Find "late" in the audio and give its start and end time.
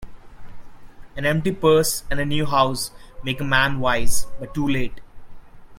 4.67-4.99